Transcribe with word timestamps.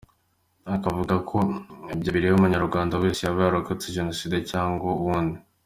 Akavuga 0.75 1.15
ko 1.29 1.37
ibyo 1.93 2.09
bireba 2.15 2.37
Umunyarwanda 2.37 2.99
wese 3.03 3.19
yaba 3.21 3.39
yararokotse 3.41 3.93
Jenoside 3.97 4.37
cyangwa 4.51 4.89
uwundi. 5.01 5.37